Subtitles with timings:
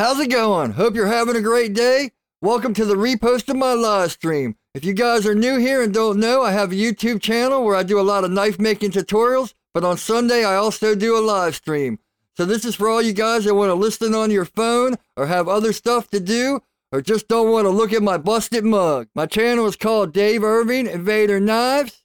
[0.00, 0.72] How's it going?
[0.72, 2.12] Hope you're having a great day.
[2.40, 4.56] Welcome to the repost of my live stream.
[4.72, 7.76] If you guys are new here and don't know, I have a YouTube channel where
[7.76, 11.20] I do a lot of knife making tutorials, but on Sunday I also do a
[11.20, 11.98] live stream.
[12.34, 15.26] So this is for all you guys that want to listen on your phone or
[15.26, 19.08] have other stuff to do or just don't want to look at my busted mug.
[19.14, 22.02] My channel is called Dave Irving Invader Knives.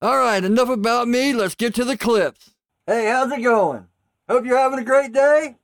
[0.00, 1.34] All right, enough about me.
[1.34, 2.54] Let's get to the clips.
[2.86, 3.86] Hey, how's it going?
[4.30, 5.57] Hope you're having a great day.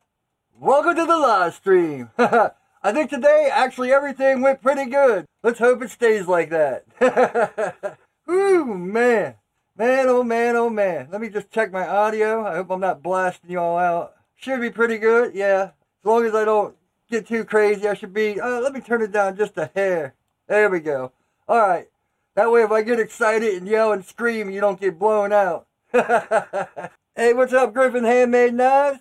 [0.61, 2.11] Welcome to the live stream.
[2.16, 5.27] I think today actually everything went pretty good.
[5.43, 6.85] Let's hope it stays like that.
[8.27, 9.35] Whew, man.
[9.77, 11.08] Man, oh man, oh man.
[11.11, 12.46] Let me just check my audio.
[12.46, 14.14] I hope I'm not blasting you all out.
[14.36, 15.71] Should be pretty good, yeah.
[15.72, 16.77] As long as I don't
[17.11, 18.41] get too crazy, I should be.
[18.41, 20.14] Uh, let me turn it down just a hair.
[20.46, 21.11] There we go.
[21.49, 21.89] All right.
[22.36, 25.66] That way, if I get excited and yell and scream, you don't get blown out.
[25.93, 29.00] hey, what's up, Griffin Handmade Knives?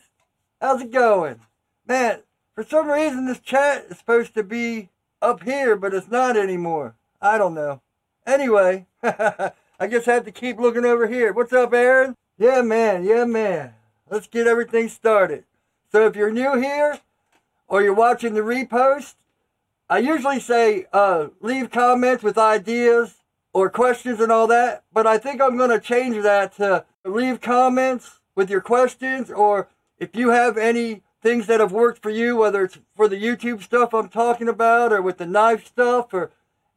[0.64, 1.42] How's it going?
[1.86, 2.20] Man,
[2.56, 4.88] for some reason, this chat is supposed to be
[5.22, 6.96] up here, but it's not anymore.
[7.22, 7.82] I don't know.
[8.26, 11.34] Anyway, I guess I have to keep looking over here.
[11.34, 12.16] What's up, Aaron?
[12.38, 13.04] Yeah, man.
[13.04, 13.74] Yeah, man.
[14.10, 15.44] Let's get everything started.
[15.92, 16.98] So if you're new here
[17.68, 19.16] or you're watching the repost,
[19.90, 23.16] I usually say uh, leave comments with ideas
[23.52, 27.42] or questions and all that, but I think I'm going to change that to leave
[27.42, 29.68] comments with your questions or
[30.04, 33.64] if you have any things that have worked for you, whether it's for the YouTube
[33.64, 36.32] stuff I'm talking about or with the knife stuff or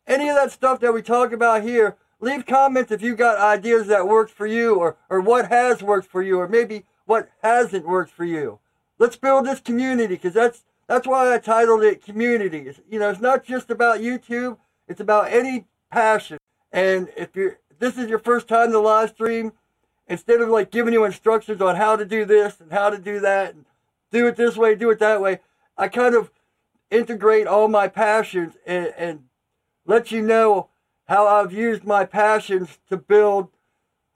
[0.07, 3.89] any of that stuff that we talk about here, leave comments if you got ideas
[3.89, 7.85] that worked for you or, or what has worked for you or maybe what hasn't
[7.85, 8.61] worked for you.
[9.01, 12.59] Let's build this community because that's that's why I titled it community.
[12.59, 16.39] It's, you know, it's not just about YouTube, it's about any passion.
[16.71, 19.53] And if you're this is your first time to live stream,
[20.09, 23.21] instead of like giving you instructions on how to do this and how to do
[23.21, 23.65] that and
[24.11, 25.41] do it this way, do it that way.
[25.77, 26.31] I kind of
[26.91, 29.25] integrate all my passions and, and
[29.85, 30.69] let you know
[31.07, 33.49] how I've used my passions to build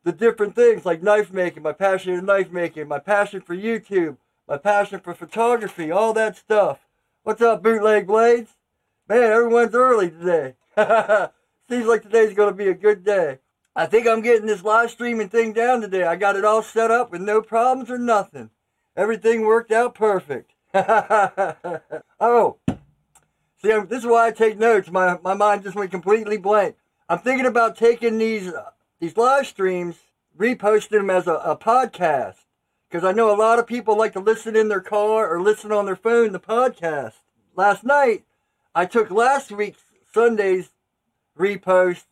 [0.03, 4.17] the different things like knife making, my passion in knife making, my passion for YouTube,
[4.49, 6.87] my passion for photography, all that stuff.
[7.23, 8.53] What's up, Bootleg Blades?
[9.09, 10.55] Man, everyone's early today.
[11.69, 13.39] Seems like today's going to be a good day.
[13.75, 16.03] I think I'm getting this live streaming thing down today.
[16.03, 18.51] I got it all set up with no problems or nothing.
[18.97, 20.53] Everything worked out perfect.
[20.75, 22.59] oh,
[23.63, 24.91] see, I'm, this is why I take notes.
[24.91, 26.77] My, my mind just went completely blank.
[27.09, 28.53] I'm thinking about taking these
[29.01, 29.97] these live streams,
[30.39, 32.37] reposting them as a, a podcast.
[32.89, 35.73] Because I know a lot of people like to listen in their car or listen
[35.73, 37.15] on their phone the podcast.
[37.57, 38.25] Last night,
[38.75, 39.81] I took last week's
[40.13, 40.71] Sunday's
[41.39, 42.05] repost,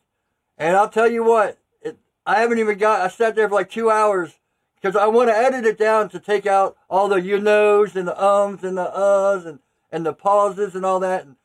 [0.59, 1.97] and I'll tell you what, it,
[2.27, 4.39] I haven't even got, I sat there for like two hours
[4.75, 8.09] because I want to edit it down to take out all the you knows and
[8.09, 9.61] the ums and the uhs and,
[9.91, 11.37] and the pauses and all that and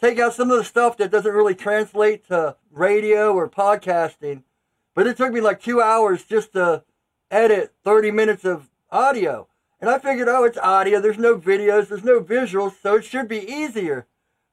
[0.00, 4.44] take out some of the stuff that doesn't really translate to radio or podcasting.
[4.94, 6.84] But it took me like two hours just to
[7.30, 9.46] edit 30 minutes of audio.
[9.80, 11.00] And I figured, oh, it's audio.
[11.00, 11.88] There's no videos.
[11.88, 12.74] There's no visuals.
[12.82, 14.06] So it should be easier.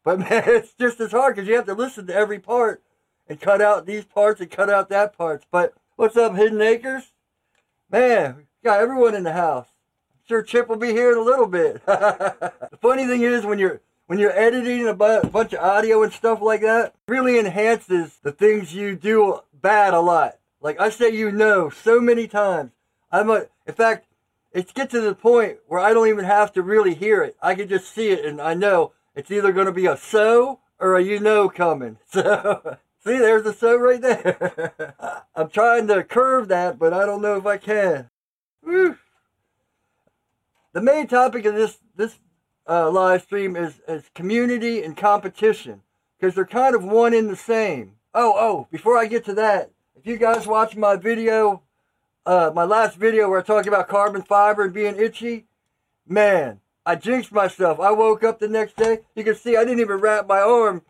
[0.03, 2.81] But man, it's just as hard because you have to listen to every part
[3.29, 5.45] and cut out these parts and cut out that parts.
[5.49, 7.11] But what's up, Hidden Acres?
[7.91, 9.67] Man, got everyone in the house.
[10.11, 11.83] I'm sure Chip will be here in a little bit.
[11.85, 16.41] the funny thing is when you're when you're editing a bunch of audio and stuff
[16.41, 20.38] like that, really enhances the things you do bad a lot.
[20.61, 22.71] Like I say, you know, so many times.
[23.11, 24.07] I'm a, in fact,
[24.53, 27.35] it's get to the point where I don't even have to really hear it.
[27.41, 30.59] I can just see it, and I know it's either going to be a so
[30.79, 31.97] or a you know coming.
[32.09, 32.77] So
[33.07, 34.73] See, there's the so right there.
[35.35, 38.09] I'm trying to curve that, but I don't know if I can.
[38.62, 38.97] Whew.
[40.73, 42.19] The main topic of this this
[42.68, 45.84] uh, live stream is, is community and competition
[46.19, 47.94] because they're kind of one in the same.
[48.13, 51.63] Oh, oh, before I get to that, if you guys watch my video,
[52.25, 55.45] uh, my last video where I talked about carbon fiber and being itchy,
[56.06, 57.79] man, I jinxed myself.
[57.79, 59.00] I woke up the next day.
[59.15, 60.81] You can see I didn't even wrap my arm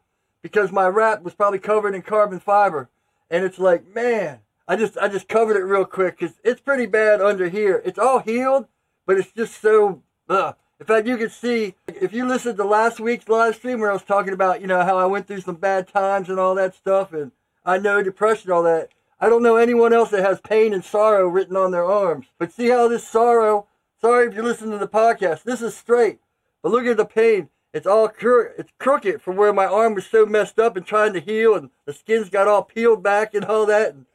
[0.42, 2.90] because my wrap was probably covered in carbon fiber.
[3.30, 6.86] And it's like, man, I just I just covered it real quick because it's pretty
[6.86, 7.82] bad under here.
[7.86, 8.68] It's all healed,
[9.06, 10.04] but it's just so.
[10.30, 10.56] Ugh.
[10.80, 13.94] In fact, you can see if you listened to last week's live stream where I
[13.94, 16.76] was talking about, you know, how I went through some bad times and all that
[16.76, 17.32] stuff, and
[17.66, 18.90] I know depression, all that.
[19.20, 22.28] I don't know anyone else that has pain and sorrow written on their arms.
[22.38, 23.66] But see how this sorrow,
[24.00, 26.20] sorry if you listen to the podcast, this is straight.
[26.62, 27.50] But look at the pain.
[27.74, 31.20] It's all it's crooked from where my arm was so messed up and trying to
[31.20, 33.94] heal, and the skin's got all peeled back and all that.
[33.94, 34.06] And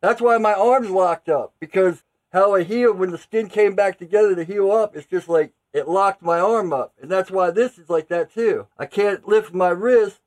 [0.00, 2.02] that's why my arm's locked up because
[2.32, 5.52] how I healed when the skin came back together to heal up, it's just like
[5.72, 6.94] it locked my arm up.
[7.00, 8.66] And that's why this is like that too.
[8.78, 10.20] I can't lift my wrist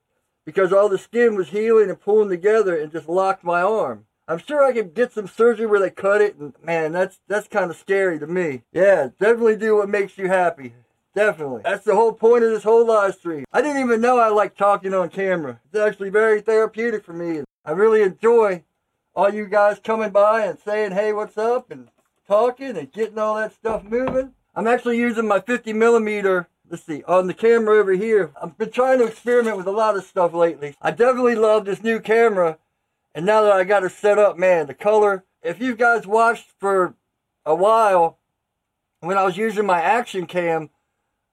[0.46, 4.06] because all the skin was healing and pulling together and just locked my arm.
[4.28, 7.48] I'm sure I could get some surgery where they cut it, and man, that's that's
[7.48, 8.64] kind of scary to me.
[8.72, 10.74] Yeah, definitely do what makes you happy.
[11.16, 11.62] Definitely.
[11.64, 13.46] That's the whole point of this whole live stream.
[13.54, 15.60] I didn't even know I like talking on camera.
[15.66, 17.44] It's actually very therapeutic for me.
[17.64, 18.64] I really enjoy
[19.16, 21.90] all you guys coming by and saying, hey, what's up, and
[22.28, 24.34] talking and getting all that stuff moving.
[24.56, 28.32] I'm actually using my 50 millimeter let's see, on the camera over here.
[28.42, 30.76] I've been trying to experiment with a lot of stuff lately.
[30.82, 32.58] I definitely love this new camera.
[33.14, 35.24] And now that I got it set up, man, the color.
[35.44, 36.96] If you guys watched for
[37.46, 38.18] a while,
[39.02, 40.72] when I was using my action cam,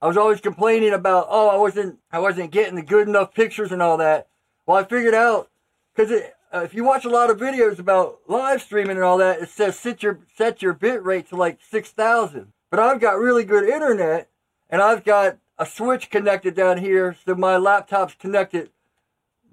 [0.02, 3.70] I was always complaining about, oh, I wasn't, I wasn't getting the good enough pictures
[3.70, 4.28] and all that.
[4.66, 5.50] Well, I figured out,
[5.94, 9.42] because uh, if you watch a lot of videos about live streaming and all that,
[9.42, 12.52] it says set your set your bit rate to like 6,000.
[12.70, 14.28] But I've got really good internet,
[14.70, 18.70] and I've got a switch connected down here, so my laptop's connected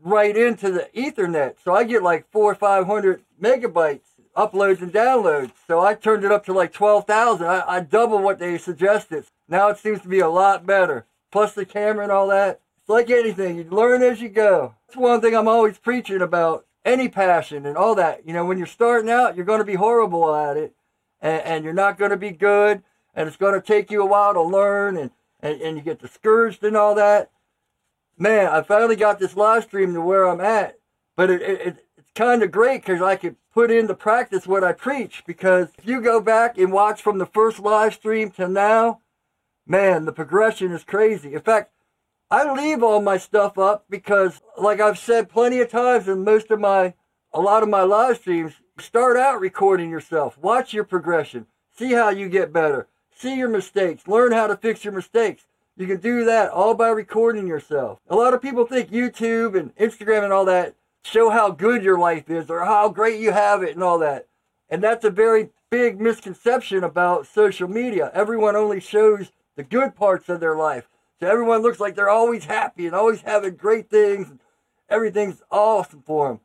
[0.01, 1.55] right into the Ethernet.
[1.63, 5.51] So I get like four or five hundred megabytes uploads and downloads.
[5.65, 7.45] So I turned it up to like 12,000.
[7.45, 9.25] I, I double what they suggested.
[9.49, 11.05] Now it seems to be a lot better.
[11.31, 12.61] Plus the camera and all that.
[12.79, 14.75] It's like anything, you learn as you go.
[14.87, 16.65] That's one thing I'm always preaching about.
[16.85, 18.25] Any passion and all that.
[18.25, 20.73] You know, when you're starting out, you're going to be horrible at it.
[21.19, 22.83] And, and you're not going to be good
[23.17, 25.09] and it's going to take you a while to learn and,
[25.41, 27.31] and, and you get discouraged and all that.
[28.17, 30.79] Man, I finally got this live stream to where I'm at,
[31.15, 31.81] but it, it, it's
[32.17, 36.01] kind of great because I could put into practice what I preach because if you
[36.01, 39.01] go back and watch from the first live stream to now,
[39.65, 41.33] man, the progression is crazy.
[41.33, 41.71] In fact,
[42.29, 46.51] I leave all my stuff up because, like I've said plenty of times in most
[46.51, 46.93] of my,
[47.33, 52.09] a lot of my live streams, start out recording yourself, watch your progression, see how
[52.09, 52.87] you get better,
[53.17, 54.07] See your mistakes.
[54.07, 55.47] Learn how to fix your mistakes.
[55.75, 57.99] You can do that all by recording yourself.
[58.07, 61.97] A lot of people think YouTube and Instagram and all that show how good your
[61.97, 64.27] life is or how great you have it and all that.
[64.69, 68.11] And that's a very big misconception about social media.
[68.13, 70.89] Everyone only shows the good parts of their life.
[71.19, 74.29] So everyone looks like they're always happy and always having great things.
[74.29, 74.39] And
[74.89, 76.39] everything's awesome for them.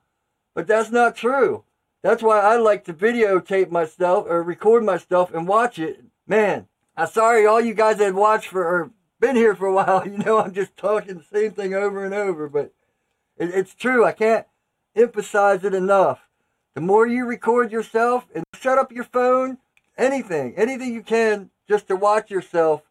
[0.54, 1.64] But that's not true.
[2.02, 7.08] That's why I like to videotape myself or record myself and watch it Man, I'm
[7.08, 8.90] sorry all you guys that watched for or
[9.20, 10.06] been here for a while.
[10.06, 12.72] You know I'm just talking the same thing over and over, but
[13.38, 14.05] it, it's true.
[14.05, 14.46] I can't
[14.94, 16.29] emphasize it enough.
[16.75, 19.58] The more you record yourself and shut up your phone,
[19.99, 22.82] anything, anything you can just to watch yourself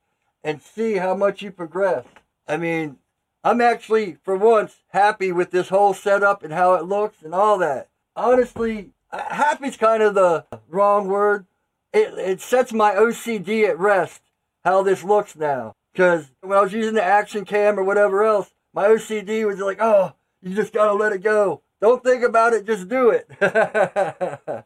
[0.43, 2.05] and see how much you progress.
[2.47, 2.97] I mean,
[3.43, 7.57] I'm actually, for once, happy with this whole setup and how it looks and all
[7.59, 7.89] that.
[8.15, 11.45] Honestly, uh, happy's kind of the wrong word
[11.93, 14.21] it, it sets my OCD at rest
[14.63, 15.75] how this looks now.
[15.91, 19.81] Because when I was using the action cam or whatever else, my OCD was like,
[19.81, 21.61] oh, you just gotta let it go.
[21.79, 23.27] Don't think about it, just do it.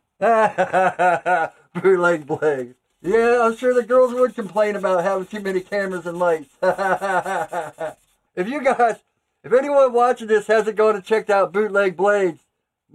[1.73, 2.75] Bootleg Blades.
[3.01, 6.55] Yeah, I'm sure the girls would complain about having too many cameras and lights.
[8.35, 8.97] if you guys,
[9.43, 12.41] if anyone watching this hasn't gone and checked out Bootleg Blades,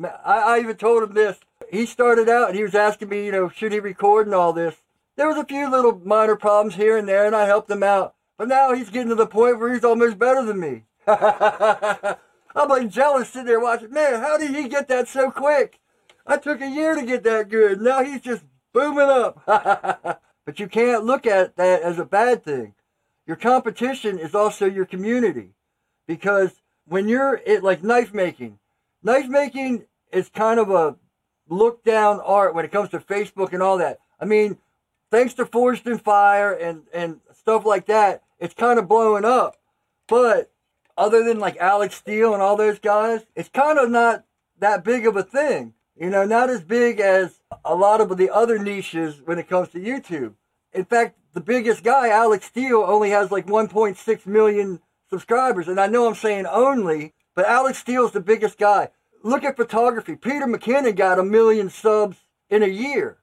[0.02, 1.38] I, I even told him this
[1.70, 4.52] he started out and he was asking me, you know, should he record and all
[4.52, 4.76] this.
[5.16, 8.14] There was a few little minor problems here and there, and I helped him out.
[8.38, 10.84] But now he's getting to the point where he's almost better than me.
[12.54, 13.92] I'm like jealous sitting there watching.
[13.92, 15.80] Man, how did he get that so quick?
[16.26, 17.80] I took a year to get that good.
[17.80, 19.42] Now he's just booming up.
[20.44, 22.74] but you can't look at that as a bad thing.
[23.26, 25.54] Your competition is also your community.
[26.06, 28.58] Because when you're it like knife making,
[29.02, 30.96] knife making is kind of a
[31.48, 33.98] look down art when it comes to Facebook and all that.
[34.18, 34.58] I mean,
[35.10, 39.56] thanks to Forged in Fire and, and stuff like that, it's kind of blowing up.
[40.06, 40.50] But
[41.00, 44.24] other than like Alex Steele and all those guys, it's kind of not
[44.58, 45.72] that big of a thing.
[45.96, 49.70] You know, not as big as a lot of the other niches when it comes
[49.70, 50.34] to YouTube.
[50.72, 55.68] In fact, the biggest guy, Alex Steele, only has like 1.6 million subscribers.
[55.68, 58.90] And I know I'm saying only, but Alex Steele's the biggest guy
[59.22, 60.16] look at photography.
[60.16, 63.18] Peter McKinnon got a million subs in a year.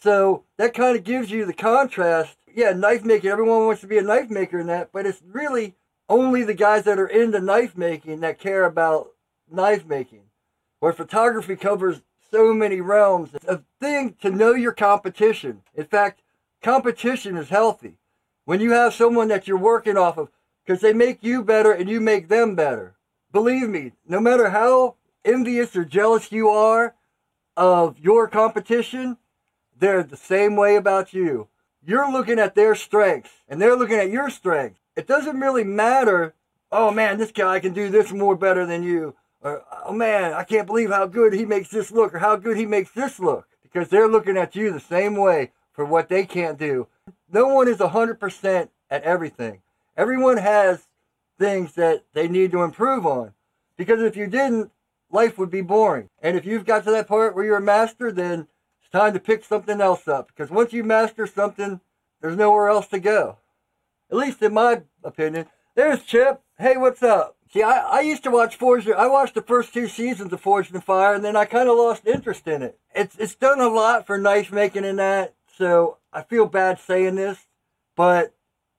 [0.00, 2.36] So that kind of gives you the contrast.
[2.54, 3.30] Yeah, knife maker.
[3.30, 5.74] everyone wants to be a knife maker in that, but it's really
[6.08, 9.12] only the guys that are into knife making that care about
[9.50, 10.22] knife making.
[10.80, 13.30] Where photography covers so many realms.
[13.34, 15.62] It's a thing to know your competition.
[15.74, 16.22] In fact,
[16.62, 17.98] competition is healthy.
[18.44, 20.28] When you have someone that you're working off of,
[20.64, 22.96] because they make you better and you make them better.
[23.32, 26.94] Believe me, no matter how envious or jealous you are
[27.56, 29.16] of your competition,
[29.78, 31.48] they're the same way about you.
[31.84, 34.80] you're looking at their strengths and they're looking at your strengths.
[34.96, 36.34] It doesn't really matter,
[36.72, 39.14] oh man, this guy can do this more better than you.
[39.42, 42.56] Or, oh man, I can't believe how good he makes this look or how good
[42.56, 43.46] he makes this look.
[43.62, 46.88] Because they're looking at you the same way for what they can't do.
[47.30, 49.60] No one is 100% at everything.
[49.96, 50.88] Everyone has
[51.38, 53.32] things that they need to improve on.
[53.76, 54.70] Because if you didn't,
[55.10, 56.08] life would be boring.
[56.22, 58.48] And if you've got to that part where you're a master, then
[58.80, 60.28] it's time to pick something else up.
[60.28, 61.80] Because once you master something,
[62.22, 63.36] there's nowhere else to go.
[64.10, 65.46] At least in my opinion.
[65.74, 66.40] There's Chip.
[66.58, 67.36] Hey, what's up?
[67.52, 68.90] See, I, I used to watch Forged.
[68.90, 71.76] I watched the first two seasons of Forged in Fire, and then I kind of
[71.76, 72.78] lost interest in it.
[72.94, 77.14] It's it's done a lot for knife making in that, so I feel bad saying
[77.16, 77.46] this,
[77.94, 78.34] but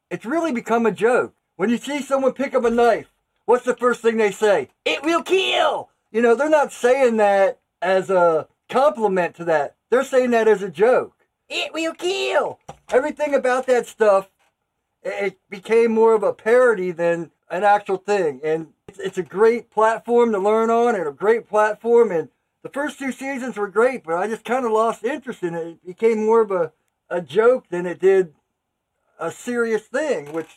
[0.09, 1.33] it's really become a joke.
[1.55, 3.07] When you see someone pick up a knife,
[3.45, 4.69] what's the first thing they say?
[4.85, 5.89] It will kill!
[6.11, 9.75] You know, they're not saying that as a compliment to that.
[9.89, 11.13] They're saying that as a joke.
[11.49, 12.59] It will kill!
[12.89, 14.29] Everything about that stuff,
[15.03, 18.41] it became more of a parody than an actual thing.
[18.43, 22.11] And it's, it's a great platform to learn on and a great platform.
[22.11, 22.29] And
[22.63, 25.67] the first two seasons were great, but I just kind of lost interest in it.
[25.67, 26.71] It became more of a,
[27.09, 28.33] a joke than it did
[29.19, 30.49] a serious thing, which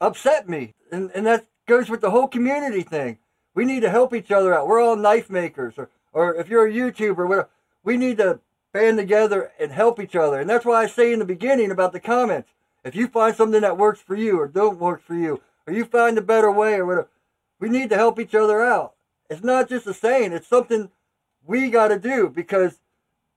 [0.00, 0.74] upset me.
[0.90, 3.18] And, and that goes with the whole community thing.
[3.54, 4.66] We need to help each other out.
[4.66, 7.48] We're all knife makers, or, or if you're a YouTuber, whatever,
[7.82, 8.40] we need to
[8.72, 10.40] band together and help each other.
[10.40, 12.50] And that's why I say in the beginning about the comments.
[12.84, 15.84] If you find something that works for you or don't work for you, or you
[15.84, 17.08] find a better way or whatever,
[17.58, 18.94] we need to help each other out.
[19.28, 20.90] It's not just a saying, it's something
[21.44, 22.80] we got to do because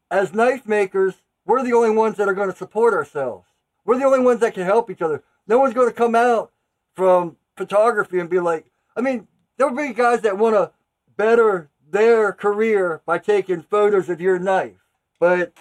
[0.10, 3.48] as knife makers, we're the only ones that are going to support ourselves.
[3.86, 5.24] We're the only ones that can help each other.
[5.46, 6.52] No one's going to come out
[6.94, 10.72] from photography and be like, I mean, there'll be guys that want to
[11.18, 14.86] better their career by taking photos of your knife,
[15.20, 15.54] but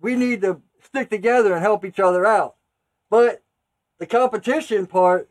[0.00, 2.56] we need to stick together and help each other out.
[3.10, 3.42] But
[3.98, 5.28] the competition part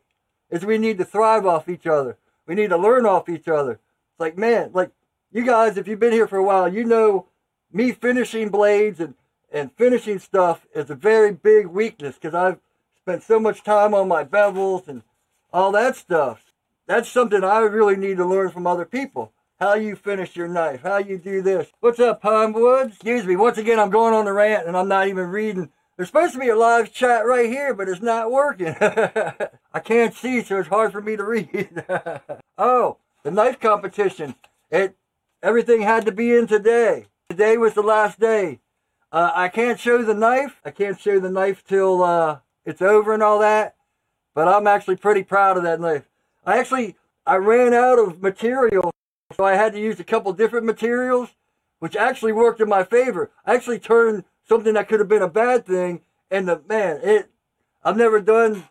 [0.51, 2.17] is we need to thrive off each other.
[2.45, 3.74] We need to learn off each other.
[3.74, 4.91] It's like, man, like
[5.31, 7.27] you guys, if you've been here for a while, you know
[7.71, 9.15] me finishing blades and,
[9.51, 12.59] and finishing stuff is a very big weakness because I've
[12.98, 15.03] spent so much time on my bevels and
[15.53, 16.53] all that stuff.
[16.88, 19.31] That's something I really need to learn from other people.
[19.59, 21.67] How you finish your knife, how you do this.
[21.81, 22.89] What's up, Pinewood?
[22.89, 25.69] Excuse me, once again, I'm going on the rant and I'm not even reading.
[26.00, 28.74] There's supposed to be a live chat right here, but it's not working.
[28.82, 31.84] I can't see, so it's hard for me to read.
[32.58, 34.36] oh, the knife competition.
[34.72, 34.96] It
[35.44, 37.08] everything had to be in today.
[37.29, 38.62] Today was the last day.
[39.12, 40.62] Uh, I can't show the knife.
[40.63, 43.75] I can't show the knife till uh, it's over and all that.
[44.34, 46.06] But I'm actually pretty proud of that knife.
[46.46, 48.94] I actually I ran out of material,
[49.36, 51.32] so I had to use a couple different materials,
[51.79, 53.32] which actually worked in my favor.
[53.46, 57.29] I actually turned something that could have been a bad thing, and the man, it
[57.84, 58.68] I've never done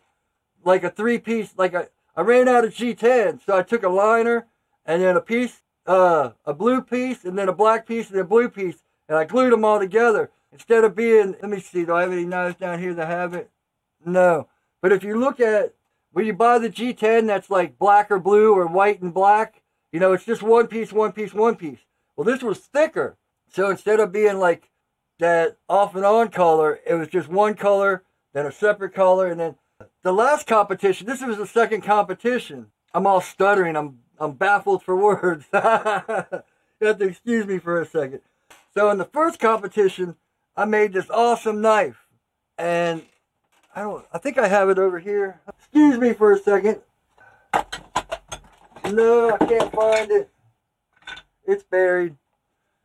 [0.63, 3.89] like a three piece like a I ran out of G10, so I took a
[3.89, 4.47] liner
[4.85, 8.25] and then a piece, uh, a blue piece, and then a black piece, and a
[8.25, 10.29] blue piece, and I glued them all together.
[10.51, 13.33] Instead of being, let me see, do I have any knives down here that have
[13.33, 13.49] it?
[14.03, 14.49] No.
[14.81, 15.75] But if you look at
[16.11, 19.99] when you buy the G10 that's like black or blue or white and black, you
[19.99, 21.79] know, it's just one piece, one piece, one piece.
[22.15, 23.17] Well, this was thicker.
[23.51, 24.69] So instead of being like
[25.19, 29.39] that off and on color, it was just one color, then a separate color, and
[29.39, 29.55] then
[30.03, 32.67] the last competition, this was the second competition.
[32.93, 33.75] I'm all stuttering.
[33.75, 35.45] I'm I'm baffled for words.
[35.53, 38.21] you have to excuse me for a second.
[38.73, 40.15] So in the first competition,
[40.55, 42.05] I made this awesome knife.
[42.57, 43.03] And
[43.75, 45.39] I don't I think I have it over here.
[45.57, 46.81] Excuse me for a second.
[48.91, 50.29] No, I can't find it.
[51.45, 52.15] It's buried.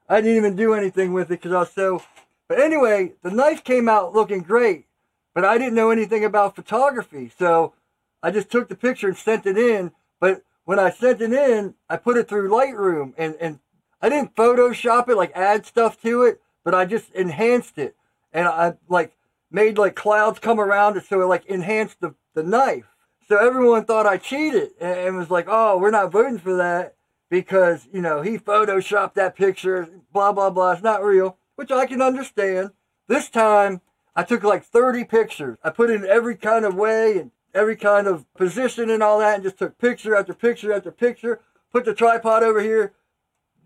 [0.09, 2.03] I didn't even do anything with it because I was so
[2.49, 4.87] but anyway, the knife came out looking great,
[5.35, 7.31] but I didn't know anything about photography.
[7.39, 7.75] So
[8.23, 9.93] I just took the picture and sent it in.
[10.21, 13.61] But when I sent it in, I put it through Lightroom and, and
[14.01, 17.97] I didn't Photoshop it, like add stuff to it, but I just enhanced it.
[18.33, 19.13] And I like
[19.51, 22.85] made like clouds come around it so it like enhanced the, the knife.
[23.29, 26.95] So everyone thought I cheated and was like, oh, we're not voting for that
[27.31, 30.73] because, you know, he Photoshopped that picture, blah, blah, blah.
[30.73, 32.71] It's not real which I can understand.
[33.09, 33.81] This time,
[34.17, 35.59] I took like 30 pictures.
[35.63, 39.37] I put in every kind of way and every kind of position and all that,
[39.37, 41.41] and just took picture after picture after picture.
[41.73, 42.93] Put the tripod over here.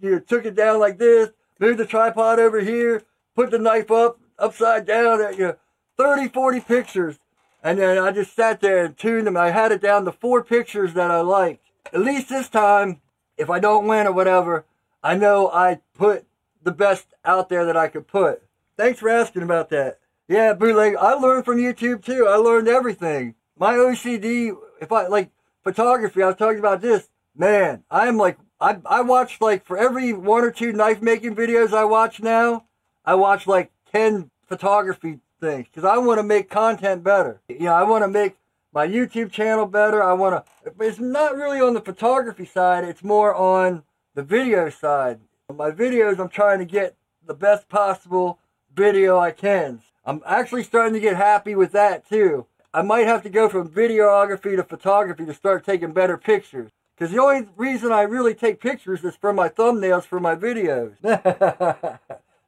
[0.01, 1.31] You took it down like this.
[1.59, 3.03] Moved the tripod over here.
[3.35, 5.21] Put the knife up, upside down.
[5.21, 5.57] At, you know,
[5.97, 7.19] 30, 40 pictures.
[7.63, 9.37] And then I just sat there and tuned them.
[9.37, 11.65] I had it down to four pictures that I liked.
[11.93, 13.01] At least this time,
[13.37, 14.65] if I don't win or whatever,
[15.03, 16.27] I know I put
[16.63, 18.43] the best out there that I could put.
[18.77, 19.99] Thanks for asking about that.
[20.29, 20.97] Yeah, bootleg.
[20.97, 22.27] I learned from YouTube too.
[22.29, 23.35] I learned everything.
[23.59, 25.31] My OCD, if I like
[25.65, 27.09] photography, I was talking about this.
[27.35, 31.73] Man, I'm like, I I watch like for every one or two knife making videos
[31.73, 32.67] I watch now,
[33.05, 37.41] I watch like ten photography things because I want to make content better.
[37.49, 38.37] You know, I want to make
[38.73, 40.03] my YouTube channel better.
[40.03, 40.73] I want to.
[40.81, 42.85] It's not really on the photography side.
[42.85, 43.83] It's more on
[44.15, 45.21] the video side.
[45.55, 46.95] My videos, I'm trying to get
[47.27, 48.39] the best possible
[48.77, 49.81] video I can.
[50.05, 52.45] I'm actually starting to get happy with that too.
[52.75, 56.71] I might have to go from videography to photography to start taking better pictures.
[56.95, 60.97] Because the only reason I really take pictures is for my thumbnails for my videos.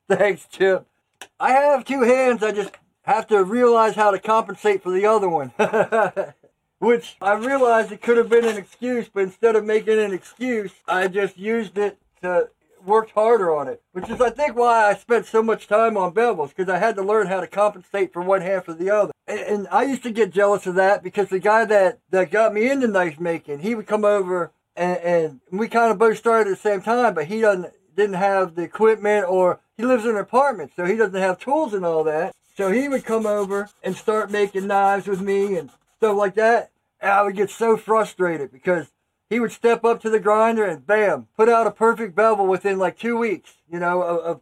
[0.09, 0.87] Thanks, Chip.
[1.38, 2.42] I have two hands.
[2.42, 5.52] I just have to realize how to compensate for the other one.
[6.80, 10.73] Which I realized it could have been an excuse, but instead of making an excuse,
[10.87, 12.50] I just used it to
[12.85, 16.13] worked harder on it, which is I think why I spent so much time on
[16.13, 19.13] bevels because I had to learn how to compensate for one half for the other.
[19.27, 22.55] And, and, I used to get jealous of that because the guy that that got
[22.55, 26.51] me into knife making, he would come over and, and we kind of both started
[26.51, 30.11] at the same time, but he doesn't didn't have the equipment or he lives in
[30.11, 32.35] an apartment, so he doesn't have tools and all that.
[32.57, 36.71] So he would come over and start making knives with me and stuff like that.
[37.01, 38.91] And I would get so frustrated because
[39.31, 42.79] he would step up to the grinder and bam, put out a perfect bevel within
[42.79, 44.41] like two weeks, you know, of, of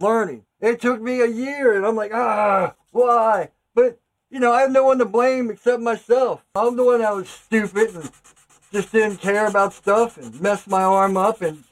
[0.00, 0.44] learning.
[0.60, 3.50] It took me a year and I'm like, ah, why?
[3.74, 4.00] But,
[4.30, 6.44] you know, I have no one to blame except myself.
[6.56, 8.10] I'm the one that was stupid and
[8.72, 11.62] just didn't care about stuff and messed my arm up and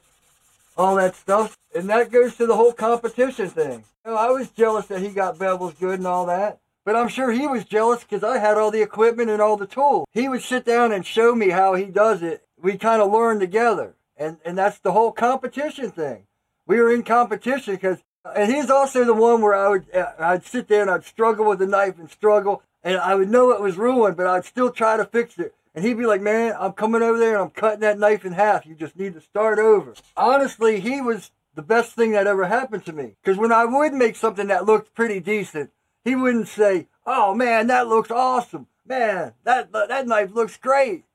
[0.77, 1.57] all that stuff.
[1.75, 3.83] And that goes to the whole competition thing.
[4.05, 6.59] You know, I was jealous that he got bevels good and all that.
[6.85, 9.67] But I'm sure he was jealous because I had all the equipment and all the
[9.67, 10.05] tools.
[10.11, 12.45] He would sit down and show me how he does it.
[12.63, 13.93] We kind of learn together.
[14.17, 16.25] And, and that's the whole competition thing.
[16.65, 17.99] We were in competition because,
[18.35, 21.47] and he's also the one where I would, uh, I'd sit there and I'd struggle
[21.47, 24.71] with the knife and struggle and I would know it was ruined, but I'd still
[24.71, 25.53] try to fix it.
[25.75, 28.33] And he'd be like, man, I'm coming over there and I'm cutting that knife in
[28.33, 28.65] half.
[28.65, 29.93] You just need to start over.
[30.15, 33.15] Honestly, he was the best thing that ever happened to me.
[33.21, 35.71] Because when I would make something that looked pretty decent,
[36.03, 38.67] he wouldn't say, "Oh man, that looks awesome.
[38.85, 41.05] Man, that that knife looks great."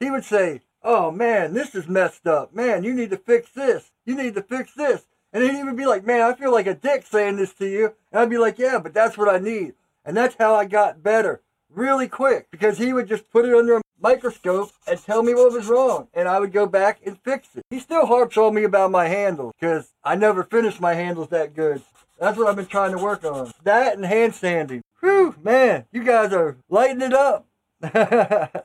[0.00, 2.54] He would say, "Oh man, this is messed up.
[2.54, 3.90] Man, you need to fix this.
[4.04, 6.66] You need to fix this." And he would even be like, "Man, I feel like
[6.66, 9.38] a dick saying this to you." And I'd be like, "Yeah, but that's what I
[9.38, 13.54] need." And that's how I got better really quick because he would just put it
[13.54, 17.18] under a microscope and tell me what was wrong and I would go back and
[17.22, 17.64] fix it.
[17.70, 21.54] He still harps on me about my handles because I never finished my handles that
[21.54, 21.82] good.
[22.18, 23.52] That's what I've been trying to work on.
[23.64, 24.82] That and hand sanding.
[25.00, 27.46] Whew, man, you guys are lighting it up.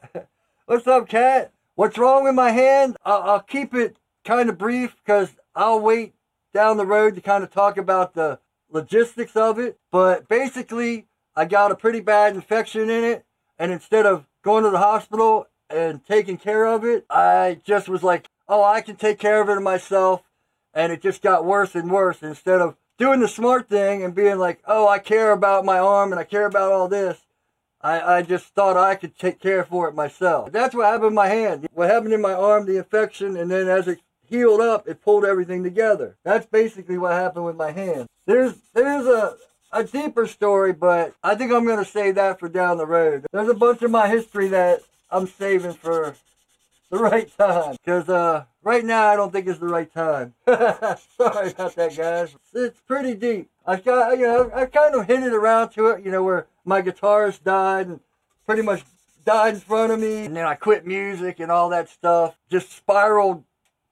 [0.66, 1.54] What's up, Cat?
[1.76, 2.96] What's wrong with my hand?
[3.04, 6.14] I'll, I'll keep it kind of brief because I'll wait
[6.54, 8.40] down the road to kind of talk about the
[8.72, 9.78] logistics of it.
[9.92, 13.26] But basically, I got a pretty bad infection in it.
[13.60, 18.04] And instead of going to the hospital and taking care of it, I just was
[18.04, 20.24] like, oh, I can take care of it myself.
[20.74, 22.24] And it just got worse and worse.
[22.24, 26.14] Instead of doing the smart thing and being like, oh, I care about my arm
[26.14, 27.25] and I care about all this.
[27.86, 30.52] I, I just thought I could take care for it myself.
[30.52, 31.68] That's what happened in my hand.
[31.72, 35.24] What happened in my arm, the infection, and then as it healed up, it pulled
[35.24, 36.18] everything together.
[36.24, 38.08] That's basically what happened with my hand.
[38.26, 39.38] There's there's a
[39.72, 43.28] a deeper story, but I think I'm gonna save that for down the road.
[43.32, 46.16] There's a bunch of my history that I'm saving for
[46.90, 47.76] the right time.
[47.86, 50.34] Because uh, right now, I don't think it's the right time.
[50.48, 52.36] Sorry about that, guys.
[52.52, 53.52] It's pretty deep.
[53.68, 56.82] I got, you know, I kind of hinted around to it, you know, where my
[56.82, 58.00] guitarist died and
[58.46, 58.84] pretty much
[59.26, 60.26] died in front of me.
[60.26, 62.38] And then I quit music and all that stuff.
[62.50, 63.44] Just spiraled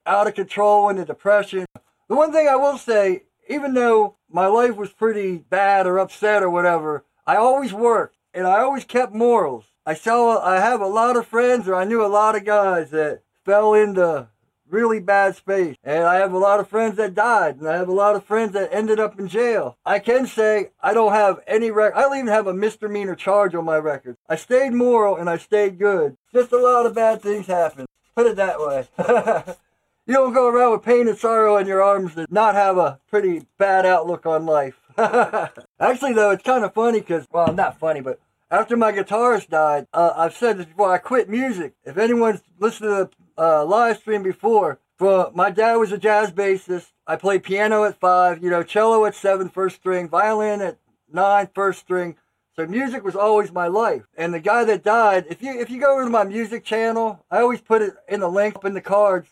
[0.06, 1.66] out of control into depression.
[2.08, 6.42] The one thing I will say, even though my life was pretty bad or upset
[6.42, 9.64] or whatever, I always worked and I always kept morals.
[9.86, 12.90] I saw I have a lot of friends or I knew a lot of guys
[12.90, 14.28] that fell into
[14.74, 15.76] really bad space.
[15.84, 18.24] And I have a lot of friends that died, and I have a lot of
[18.24, 19.78] friends that ended up in jail.
[19.86, 21.96] I can say I don't have any record.
[21.96, 24.16] I don't even have a misdemeanor charge on my record.
[24.28, 26.16] I stayed moral and I stayed good.
[26.32, 27.86] Just a lot of bad things happen.
[28.16, 28.88] Put it that way.
[30.06, 32.98] you don't go around with pain and sorrow in your arms and not have a
[33.08, 34.80] pretty bad outlook on life.
[34.98, 39.86] Actually, though, it's kind of funny because, well, not funny, but after my guitarist died,
[39.92, 41.74] uh, I've said this before, I quit music.
[41.84, 46.92] If anyone's listened to uh, live stream before, for my dad was a jazz bassist.
[47.06, 50.78] I played piano at five, you know, cello at seven, first string, violin at
[51.12, 52.16] nine, first string.
[52.56, 54.04] So music was always my life.
[54.16, 57.24] And the guy that died, if you if you go over to my music channel,
[57.30, 59.28] I always put it in the link in the cards.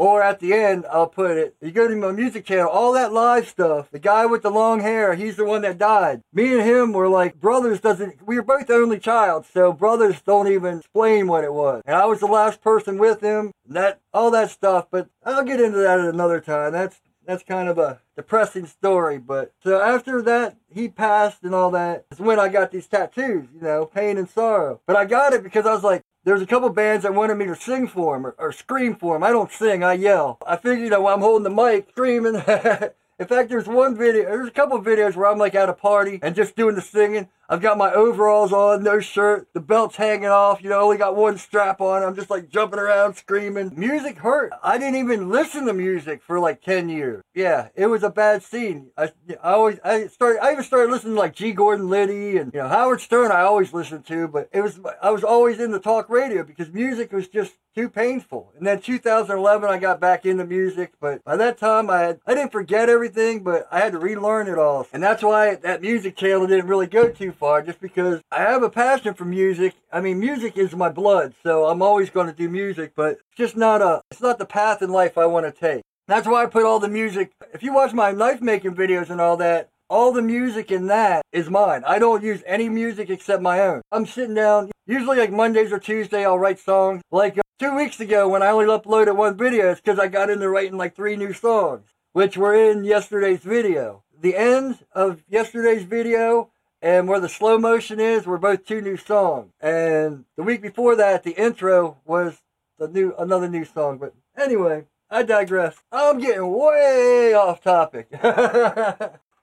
[0.00, 3.12] Or at the end, I'll put it, you go to my music channel, all that
[3.12, 6.22] live stuff, the guy with the long hair, he's the one that died.
[6.32, 10.22] Me and him were like brothers doesn't, we were both the only child, so brothers
[10.22, 11.82] don't even explain what it was.
[11.84, 15.60] And I was the last person with him, that, all that stuff, but I'll get
[15.60, 16.72] into that at another time.
[16.72, 19.18] That's, that's kind of a depressing story.
[19.18, 22.06] But so after that, he passed and all that.
[22.10, 24.80] Is when I got these tattoos, you know, pain and sorrow.
[24.86, 27.46] But I got it because I was like, there's a couple bands that wanted me
[27.46, 29.22] to sing for them or, or scream for them.
[29.22, 30.38] I don't sing, I yell.
[30.46, 32.42] I figured, you know, while I'm holding the mic, screaming.
[33.20, 36.18] In fact, there's one video, there's a couple videos where I'm like at a party
[36.22, 37.28] and just doing the singing.
[37.50, 41.16] I've got my overalls on, no shirt, the belt's hanging off, you know, only got
[41.16, 42.02] one strap on.
[42.02, 43.72] I'm just like jumping around, screaming.
[43.76, 44.52] Music hurt.
[44.62, 47.22] I didn't even listen to music for like 10 years.
[47.34, 48.90] Yeah, it was a bad scene.
[48.96, 49.10] I,
[49.42, 51.52] I always, I started, I even started listening to like G.
[51.52, 55.10] Gordon Liddy and, you know, Howard Stern I always listened to, but it was, I
[55.10, 58.52] was always in the talk radio because music was just too painful.
[58.56, 62.34] And then 2011, I got back into music, but by that time, I had, I
[62.34, 64.86] didn't forget everything, but I had to relearn it all.
[64.92, 68.62] And that's why that music channel didn't really go too far, just because I have
[68.62, 69.74] a passion for music.
[69.92, 73.36] I mean, music is my blood, so I'm always going to do music, but it's
[73.36, 75.82] just not a, it's not the path in life I want to take.
[76.08, 77.32] That's why I put all the music.
[77.52, 81.22] If you watch my knife making videos and all that, all the music in that
[81.32, 81.82] is mine.
[81.84, 83.82] I don't use any music except my own.
[83.90, 87.02] I'm sitting down, usually like Mondays or Tuesday, I'll write songs.
[87.10, 90.30] Like uh, two weeks ago when I only uploaded one video, it's because I got
[90.30, 94.02] into writing like three new songs, which were in yesterday's video.
[94.20, 96.50] The end of yesterday's video
[96.82, 99.52] and where the slow motion is were both two new songs.
[99.60, 102.40] And the week before that, the intro was
[102.78, 103.98] the new another new song.
[103.98, 105.76] But anyway, I digress.
[105.92, 108.08] I'm getting way off topic.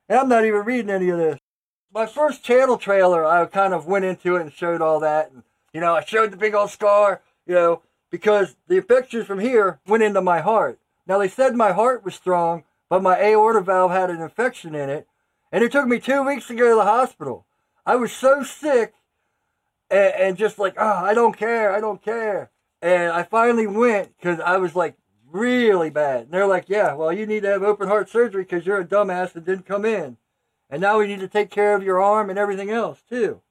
[0.10, 1.40] I'm not even reading any of this.
[1.94, 5.32] My first channel trailer, I kind of went into it and showed all that.
[5.32, 9.40] And, you know, I showed the big old scar, you know, because the pictures from
[9.40, 10.80] here went into my heart.
[11.08, 14.90] Now, they said my heart was strong, but my aorta valve had an infection in
[14.90, 15.08] it.
[15.52, 17.46] And it took me two weeks to go to the hospital.
[17.86, 18.94] I was so sick
[19.90, 22.52] and, and just like, oh, I don't care, I don't care.
[22.82, 24.96] And I finally went because I was like
[25.32, 26.24] really bad.
[26.24, 28.86] And they're like, yeah, well, you need to have open heart surgery because you're a
[28.86, 30.18] dumbass and didn't come in.
[30.70, 33.42] And now we need to take care of your arm and everything else too.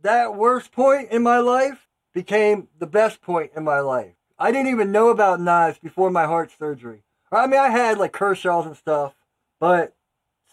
[0.00, 4.14] That worst point in my life became the best point in my life.
[4.38, 7.02] I didn't even know about knives before my heart surgery.
[7.30, 9.14] I mean, I had like Kershaw's and stuff,
[9.58, 9.94] but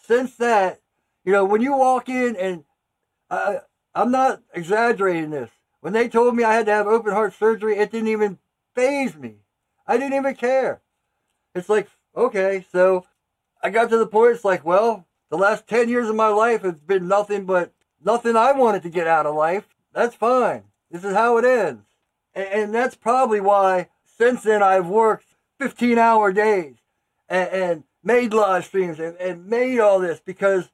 [0.04, 0.82] since that,
[1.24, 2.64] you know, when you walk in and
[3.30, 3.60] I,
[3.94, 5.50] I'm not exaggerating this.
[5.82, 8.38] When they told me I had to have open heart surgery, it didn't even
[8.76, 9.38] phase me.
[9.88, 10.82] I didn't even care.
[11.56, 13.06] It's like, okay, so
[13.64, 16.62] I got to the point, it's like, well, the last 10 years of my life
[16.62, 19.68] has been nothing but nothing I wanted to get out of life.
[19.94, 20.64] That's fine.
[20.90, 21.86] This is how it ends.
[22.34, 26.76] And, that's probably why since then I've worked 15 hour days
[27.28, 30.70] and, and made live streams and, and made all this because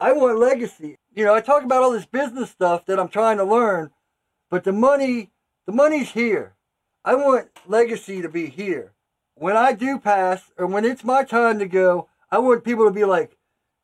[0.00, 0.98] I want legacy.
[1.14, 3.90] You know, I talk about all this business stuff that I'm trying to learn,
[4.50, 5.30] but the money,
[5.66, 6.54] the money's here.
[7.04, 8.92] I want legacy to be here.
[9.34, 12.90] When I do pass, or when it's my time to go, I want people to
[12.90, 13.36] be like,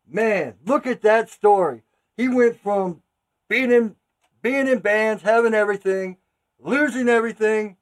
[0.08, 1.82] man, look at that story.
[2.16, 3.02] He went from
[3.48, 3.96] being in
[4.42, 6.16] being in bands, having everything,
[6.62, 7.76] losing everything,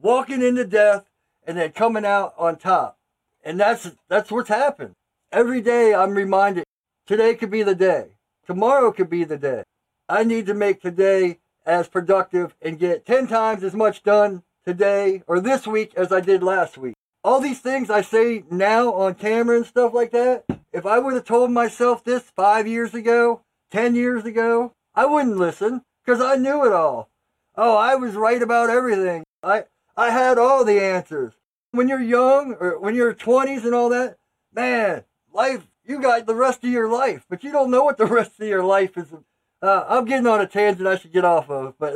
[0.00, 1.08] walking into death,
[1.46, 2.98] and then coming out on top.
[3.44, 4.94] And that's that's what's happened.
[5.30, 6.64] Every day I'm reminded
[7.06, 8.16] today could be the day.
[8.46, 9.64] Tomorrow could be the day.
[10.08, 15.22] I need to make today as productive and get 10 times as much done today
[15.26, 16.94] or this week as I did last week.
[17.24, 21.14] All these things I say now on camera and stuff like that, if I would
[21.14, 26.34] have told myself this five years ago, 10 years ago, I wouldn't listen because I
[26.36, 27.08] knew it all.
[27.56, 29.24] Oh, I was right about everything.
[29.42, 29.64] I,
[29.96, 31.34] I had all the answers.
[31.72, 34.16] When you're young or when you're 20s and all that,
[34.54, 38.06] man, life, you got the rest of your life, but you don't know what the
[38.18, 39.12] rest of your life is.
[39.60, 41.94] Uh, I'm getting on a tangent I should get off of, but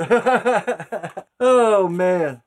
[1.41, 2.43] oh man.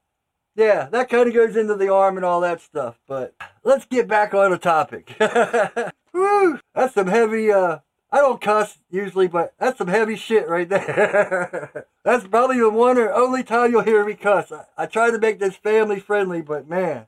[0.56, 4.08] Yeah, that kind of goes into the arm and all that stuff, but let's get
[4.08, 5.16] back on the topic.
[6.14, 7.80] Woo, that's some heavy, uh,
[8.12, 11.86] I don't cuss usually, but that's some heavy shit right there.
[12.04, 14.52] that's probably the one or only time you'll hear me cuss.
[14.52, 17.06] I, I try to make this family friendly, but man,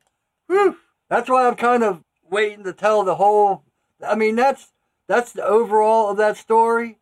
[0.47, 0.77] whew,
[1.09, 3.63] that's why I'm kind of waiting to tell the whole.
[4.05, 4.67] I mean, that's
[5.07, 6.99] that's the overall of that story,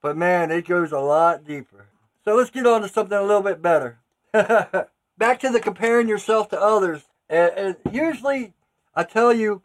[0.00, 1.86] but man, it goes a lot deeper.
[2.24, 3.98] So let's get on to something a little bit better.
[4.32, 8.54] Back to the comparing yourself to others, and, and usually
[8.94, 9.62] I tell you,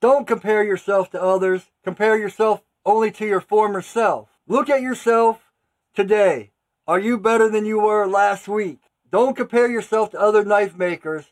[0.00, 1.70] don't compare yourself to others.
[1.84, 4.30] Compare yourself only to your former self.
[4.48, 5.52] Look at yourself
[5.94, 6.52] today.
[6.86, 8.78] Are you better than you were last week?
[9.10, 11.26] Don't compare yourself to other knife makers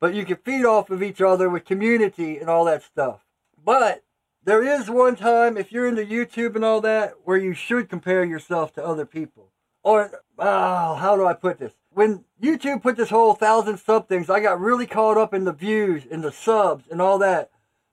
[0.00, 3.20] but you can feed off of each other with community and all that stuff.
[3.62, 4.02] But
[4.42, 8.24] there is one time, if you're into YouTube and all that, where you should compare
[8.24, 9.52] yourself to other people.
[9.82, 11.74] Or, oh, how do I put this?
[11.90, 15.52] When YouTube put this whole thousand sub things, I got really caught up in the
[15.52, 17.49] views and the subs and all that.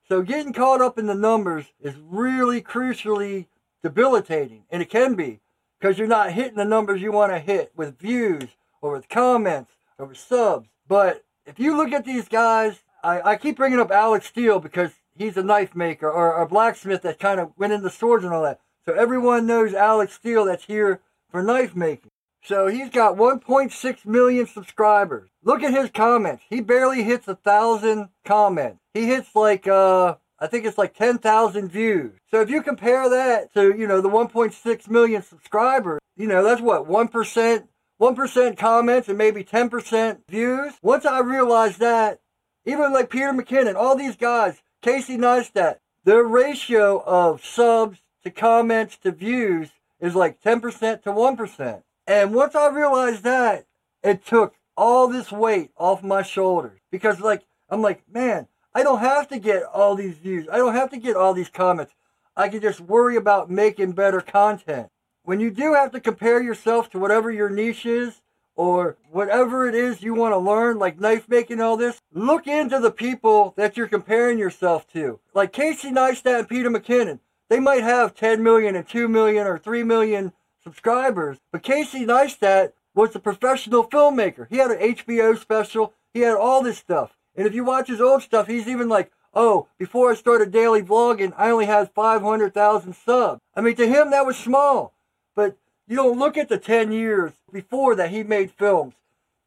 [0.08, 3.48] So getting caught up in the numbers is really crucially
[3.84, 5.42] debilitating, and it can be
[5.80, 8.46] because you're not hitting the numbers you want to hit with views
[8.82, 10.70] or with comments or with subs.
[10.88, 14.92] But if you look at these guys, I, I keep bringing up Alex Steele because
[15.14, 18.44] he's a knife maker or a blacksmith that kind of went into swords and all
[18.44, 18.62] that.
[18.86, 22.12] So everyone knows Alex Steele that's here for knife making.
[22.42, 25.30] So he's got 1.6 million subscribers.
[25.44, 26.44] Look at his comments.
[26.50, 28.80] He barely hits a thousand comments.
[28.98, 32.14] He hits like uh I think it's like 10,000 views.
[32.30, 36.62] So if you compare that to, you know, the 1.6 million subscribers, you know, that's
[36.62, 37.68] what 1%
[38.00, 40.74] 1% comments and maybe 10% views.
[40.82, 42.20] Once I realized that,
[42.66, 48.98] even like Peter McKinnon, all these guys, Casey Neistat, their ratio of subs to comments
[48.98, 51.84] to views is like 10% to 1%.
[52.06, 53.66] And once I realized that,
[54.04, 59.00] it took all this weight off my shoulders because like I'm like, man, I don't
[59.00, 60.48] have to get all these views.
[60.52, 61.96] I don't have to get all these comments.
[62.36, 64.90] I can just worry about making better content.
[65.24, 68.22] When you do have to compare yourself to whatever your niche is
[68.56, 72.78] or whatever it is you want to learn, like knife making all this, look into
[72.78, 75.20] the people that you're comparing yourself to.
[75.34, 77.18] Like Casey Neistat and Peter McKinnon.
[77.50, 82.74] They might have 10 million and 2 million or 3 million subscribers, but Casey Neistat
[82.94, 84.46] was a professional filmmaker.
[84.52, 85.96] He had an HBO special.
[86.14, 87.17] He had all this stuff.
[87.38, 90.82] And if you watch his old stuff, he's even like, oh, before I started daily
[90.82, 93.40] vlogging, I only had 500,000 subs.
[93.56, 94.94] I mean, to him, that was small.
[95.36, 95.56] But
[95.88, 98.96] you don't look at the 10 years before that he made films.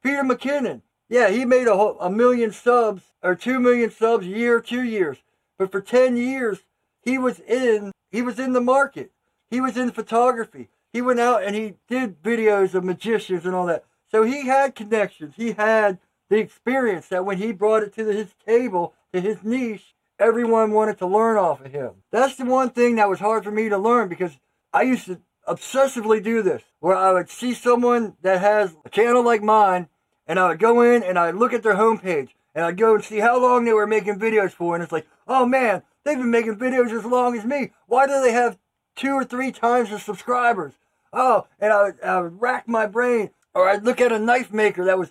[0.02, 4.60] Peter McKinnon, yeah, he made a, a million subs or 2 million subs a year,
[4.60, 5.18] two years.
[5.58, 6.60] But for 10 years,
[7.02, 9.10] he was in, he was in the market.
[9.50, 10.68] He was in photography.
[10.92, 13.84] He went out and he did videos of magicians and all that.
[14.10, 15.34] So he had connections.
[15.36, 15.98] He had
[16.30, 20.96] the experience that when he brought it to his table, to his niche, everyone wanted
[20.98, 21.96] to learn off of him.
[22.10, 24.38] That's the one thing that was hard for me to learn because
[24.72, 29.24] I used to obsessively do this, where I would see someone that has a channel
[29.24, 29.88] like mine,
[30.26, 33.04] and I would go in and I'd look at their homepage, and I'd go and
[33.04, 36.30] see how long they were making videos for, and it's like, oh man, they've been
[36.30, 37.72] making videos as long as me.
[37.86, 38.58] Why do they have
[38.94, 40.74] two or three times the subscribers?
[41.12, 44.52] Oh, and I would, I would rack my brain, or I'd look at a knife
[44.52, 45.10] maker that was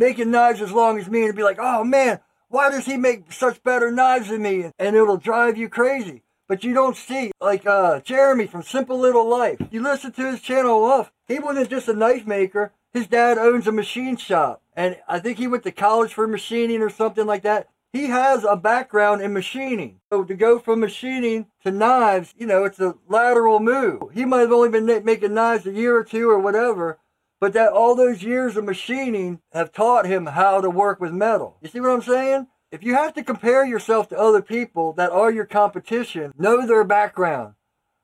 [0.00, 3.30] making knives as long as me and be like, oh man, why does he make
[3.30, 4.72] such better knives than me?
[4.78, 6.22] And it'll drive you crazy.
[6.48, 9.60] But you don't see, like uh, Jeremy from Simple Little Life.
[9.70, 11.12] You listen to his channel enough.
[11.28, 12.72] He wasn't just a knife maker.
[12.92, 14.62] His dad owns a machine shop.
[14.74, 17.68] And I think he went to college for machining or something like that.
[17.92, 20.00] He has a background in machining.
[20.10, 24.02] So to go from machining to knives, you know, it's a lateral move.
[24.14, 26.98] He might have only been making knives a year or two or whatever,
[27.40, 31.56] but that all those years of machining have taught him how to work with metal.
[31.62, 32.46] You see what I'm saying?
[32.70, 36.84] If you have to compare yourself to other people that are your competition, know their
[36.84, 37.54] background.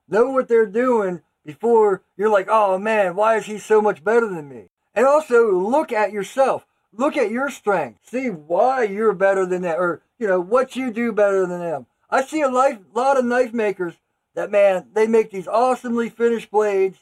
[0.08, 4.28] Know what they're doing before you're like, oh man, why is he so much better
[4.28, 4.70] than me?
[4.94, 6.66] And also look at yourself.
[6.92, 8.00] Look at your strength.
[8.04, 11.86] See why you're better than that or, you know, what you do better than them.
[12.08, 13.94] I see a life, lot of knife makers
[14.34, 16.98] that, man, they make these awesomely finished blades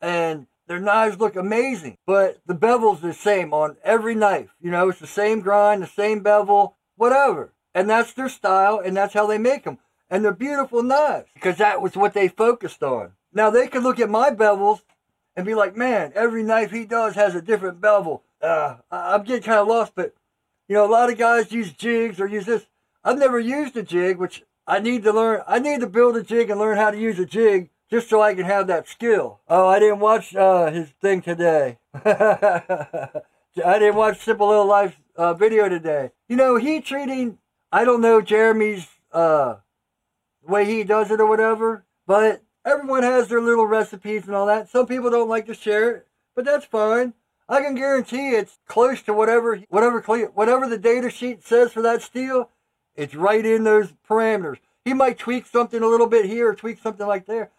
[0.00, 4.54] and their knives look amazing, but the bevel's the same on every knife.
[4.60, 7.52] You know, it's the same grind, the same bevel, whatever.
[7.74, 9.78] And that's their style, and that's how they make them.
[10.08, 13.12] And they're beautiful knives because that was what they focused on.
[13.32, 14.82] Now they could look at my bevels
[15.36, 18.22] and be like, man, every knife he does has a different bevel.
[18.40, 20.14] Uh, I'm getting kind of lost, but
[20.68, 22.66] you know, a lot of guys use jigs or use this.
[23.02, 25.42] I've never used a jig, which I need to learn.
[25.46, 28.20] I need to build a jig and learn how to use a jig just so
[28.20, 29.40] I can have that skill.
[29.48, 31.78] Oh, I didn't watch uh, his thing today.
[32.04, 36.10] I didn't watch Simple Little Life uh, video today.
[36.28, 37.38] You know, he treating,
[37.70, 39.56] I don't know Jeremy's uh,
[40.42, 44.68] way he does it or whatever, but everyone has their little recipes and all that.
[44.68, 47.14] Some people don't like to share it, but that's fine.
[47.48, 52.00] I can guarantee it's close to whatever whatever whatever the data sheet says for that
[52.00, 52.50] steel.
[52.96, 54.58] It's right in those parameters.
[54.84, 57.50] He might tweak something a little bit here or tweak something like there,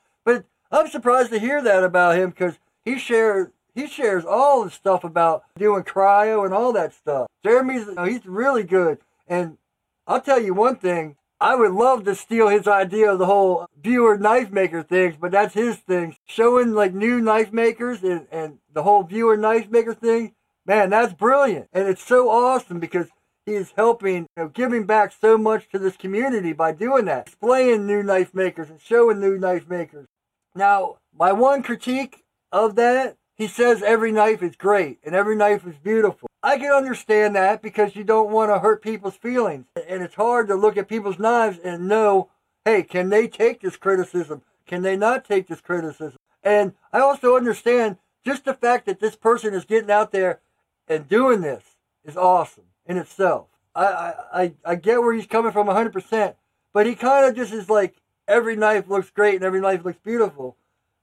[0.76, 5.06] I'm surprised to hear that about him because he shares he shares all the stuff
[5.06, 7.28] about doing cryo and all that stuff.
[7.46, 9.58] Jeremy's he's really good, and
[10.06, 11.16] I'll tell you one thing.
[11.40, 15.32] I would love to steal his idea of the whole viewer knife maker things, but
[15.32, 16.18] that's his thing.
[16.26, 20.34] Showing like new knife makers and, and the whole viewer knife maker thing,
[20.66, 21.68] man, that's brilliant.
[21.72, 23.08] And it's so awesome because
[23.46, 27.86] he's helping, you know, giving back so much to this community by doing that, displaying
[27.86, 30.08] new knife makers and showing new knife makers.
[30.56, 35.68] Now, my one critique of that, he says every knife is great and every knife
[35.68, 36.30] is beautiful.
[36.42, 39.66] I can understand that because you don't want to hurt people's feelings.
[39.88, 42.30] And it's hard to look at people's knives and know,
[42.64, 44.44] hey, can they take this criticism?
[44.66, 46.18] Can they not take this criticism?
[46.42, 50.40] And I also understand just the fact that this person is getting out there
[50.88, 51.64] and doing this
[52.06, 53.48] is awesome in itself.
[53.76, 56.36] I, I, I get where he's coming from 100%,
[56.74, 57.96] but he kind of just is like,
[58.28, 60.58] every knife looks great and every knife looks beautiful.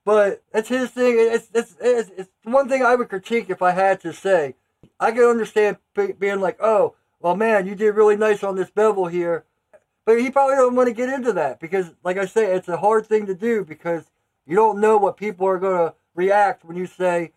[0.05, 1.15] But it's his thing.
[1.19, 4.57] It's, it's, it's, it's one thing I would critique if I had to say.
[4.99, 9.07] I can understand being like, oh, well, man, you did really nice on this bevel
[9.07, 9.45] here.
[10.05, 12.79] But he probably don't want to get into that because, like I say, it's a
[12.79, 14.11] hard thing to do because
[14.45, 17.31] you don't know what people are going to react when you say,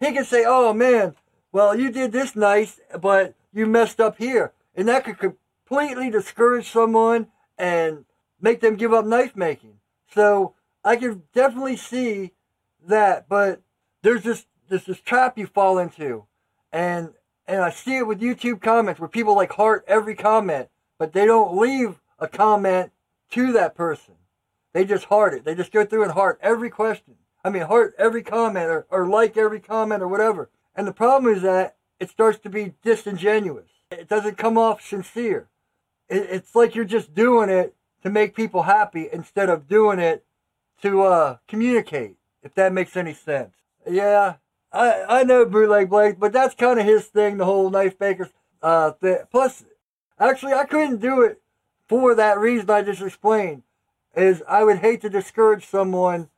[0.00, 1.14] he can say, oh, man,
[1.52, 4.52] well, you did this nice, but you messed up here.
[4.74, 7.26] And that could completely discourage someone
[7.58, 8.06] and
[8.40, 9.74] make them give up knife making.
[10.12, 12.32] So I can definitely see
[12.86, 13.60] that, but
[14.02, 16.24] there's this, this, this trap you fall into.
[16.72, 17.10] And,
[17.46, 21.26] and I see it with YouTube comments where people like heart every comment, but they
[21.26, 22.92] don't leave a comment
[23.32, 24.14] to that person.
[24.72, 25.44] They just heart it.
[25.44, 27.16] They just go through and heart every question.
[27.44, 30.50] I mean, heart every comment or, or like every comment or whatever.
[30.76, 33.68] And the problem is that it starts to be disingenuous.
[33.90, 35.48] It doesn't come off sincere.
[36.08, 40.24] It, it's like you're just doing it to make people happy instead of doing it
[40.82, 43.54] to uh, communicate, if that makes any sense.
[43.88, 44.34] Yeah,
[44.72, 48.28] I, I know Bootleg Blade, but that's kind of his thing, the whole knife makers
[48.62, 49.18] uh, thing.
[49.30, 49.64] Plus,
[50.18, 51.40] actually, I couldn't do it
[51.88, 53.62] for that reason I just explained.
[54.16, 56.30] Is I would hate to discourage someone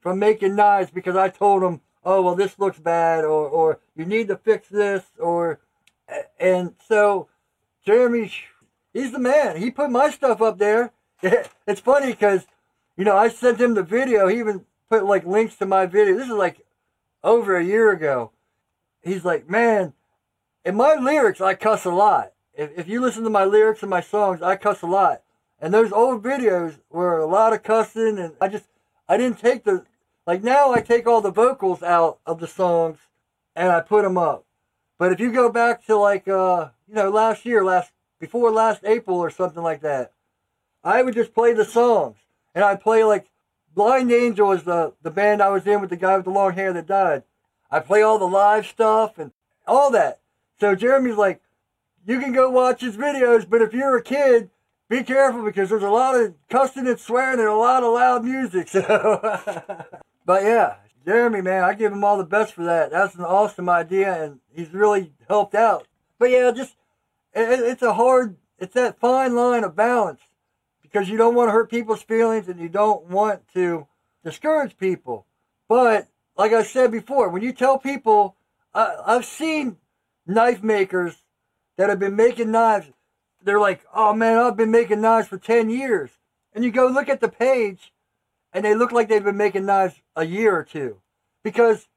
[0.00, 4.04] from making knives because I told them, oh, well, this looks bad, or, or you
[4.04, 5.60] need to fix this, or,
[6.38, 7.28] and so
[7.84, 8.32] Jeremy,
[8.92, 9.56] he's the man.
[9.56, 10.92] He put my stuff up there.
[11.66, 12.46] It's funny because,
[12.96, 14.26] you know, I sent him the video.
[14.26, 16.16] He even put like links to my video.
[16.16, 16.66] This is like
[17.22, 18.32] over a year ago.
[19.02, 19.92] He's like, man,
[20.64, 22.32] in my lyrics, I cuss a lot.
[22.54, 25.22] If, if you listen to my lyrics and my songs, I cuss a lot.
[25.60, 28.64] And those old videos were a lot of cussing, and I just,
[29.08, 29.84] I didn't take the,
[30.26, 32.98] like now I take all the vocals out of the songs
[33.54, 34.44] and I put them up.
[34.98, 38.82] But if you go back to like, uh, you know, last year, last, before last
[38.84, 40.12] April or something like that,
[40.82, 42.16] I would just play the songs.
[42.54, 43.30] And I'd play like
[43.74, 46.52] Blind Angel is the, the band I was in with the guy with the long
[46.54, 47.22] hair that died.
[47.70, 49.32] I play all the live stuff and
[49.66, 50.20] all that.
[50.58, 51.40] So Jeremy's like,
[52.06, 54.50] you can go watch his videos, but if you're a kid,
[54.88, 58.24] be careful because there's a lot of cussing and swearing and a lot of loud
[58.24, 58.68] music.
[58.72, 59.84] So,
[60.26, 62.90] but yeah, Jeremy, man, I give him all the best for that.
[62.90, 65.86] That's an awesome idea, and he's really helped out.
[66.18, 66.76] But yeah, just
[67.32, 70.20] it, it's a hard, it's that fine line of balance
[70.90, 73.86] because you don't want to hurt people's feelings and you don't want to
[74.24, 75.26] discourage people.
[75.68, 78.36] But like I said before, when you tell people,
[78.74, 79.76] I, I've seen
[80.26, 81.16] knife makers
[81.76, 82.90] that have been making knives.
[83.42, 86.10] They're like, oh man, I've been making knives for 10 years.
[86.52, 87.92] And you go look at the page
[88.52, 91.00] and they look like they've been making knives a year or two
[91.44, 91.88] because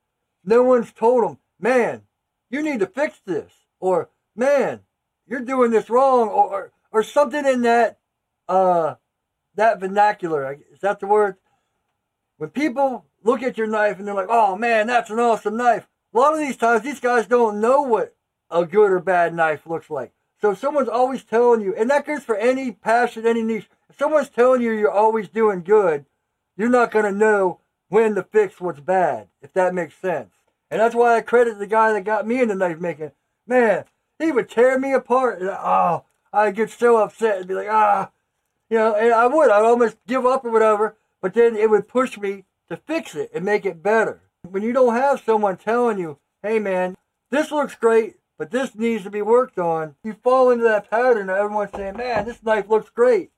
[0.46, 2.04] no one's told them, man,
[2.50, 3.52] you need to fix this.
[3.80, 4.82] Or, man,
[5.28, 6.30] you're doing this wrong.
[6.30, 7.98] Or, or, or something in that
[8.48, 8.96] uh,
[9.56, 10.60] that vernacular.
[10.72, 11.36] Is that the word?
[12.38, 15.88] When people look at your knife and they're like, oh man, that's an awesome knife.
[16.14, 18.16] A lot of these times, these guys don't know what
[18.50, 20.12] a good or bad knife looks like.
[20.42, 23.70] So if someone's always telling you, and that goes for any passion, any niche.
[23.90, 26.06] If someone's telling you you're always doing good,
[26.58, 30.34] you're not going to know when to fix what's bad, if that makes sense.
[30.70, 33.12] And that's why I credit the guy that got me into knife making.
[33.48, 33.86] Man,
[34.20, 35.40] he would tear me apart.
[35.40, 38.12] And, oh, I'd get so upset and be like, ah,
[38.74, 39.52] you know, and I would.
[39.52, 43.30] I'd almost give up or whatever, but then it would push me to fix it
[43.32, 44.24] and make it better.
[44.50, 46.98] When you don't have someone telling you, hey man,
[47.30, 51.30] this looks great, but this needs to be worked on, you fall into that pattern
[51.30, 53.30] of everyone saying, man, this knife looks great,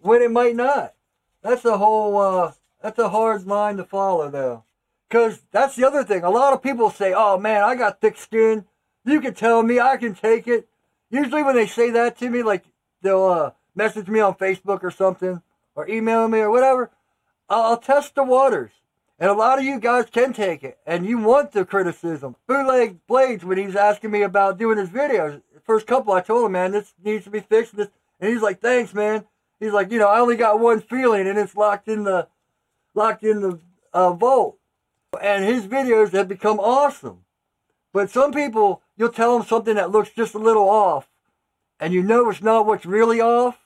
[0.00, 0.94] when it might not.
[1.42, 4.64] That's a whole, uh, that's a hard line to follow though.
[5.08, 6.24] Because that's the other thing.
[6.24, 8.64] A lot of people say, oh man, I got thick skin.
[9.04, 10.66] You can tell me, I can take it.
[11.08, 12.64] Usually when they say that to me, like,
[13.00, 15.42] they'll, uh, message me on Facebook or something,
[15.74, 16.90] or email me or whatever,
[17.48, 18.72] I'll, I'll test the waters.
[19.18, 22.34] And a lot of you guys can take it, and you want the criticism.
[22.48, 26.52] Bootleg Blades, when he's asking me about doing his videos, first couple I told him,
[26.52, 27.76] man, this needs to be fixed.
[27.76, 29.24] This, and he's like, thanks, man.
[29.60, 32.26] He's like, you know, I only got one feeling, and it's locked in the,
[32.94, 33.60] locked in the
[33.92, 34.58] uh, vault.
[35.20, 37.24] And his videos have become awesome.
[37.92, 41.08] But some people, you'll tell them something that looks just a little off,
[41.78, 43.58] and you know it's not what's really off,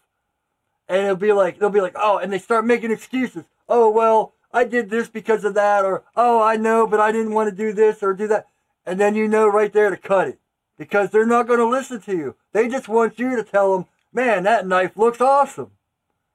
[0.89, 3.45] and it'll be like they'll be like, oh, and they start making excuses.
[3.69, 7.35] Oh well, I did this because of that, or oh, I know, but I didn't
[7.35, 8.47] want to do this or do that,
[8.85, 10.39] and then you know right there to cut it
[10.79, 12.35] because they're not going to listen to you.
[12.53, 15.73] They just want you to tell them, man, that knife looks awesome.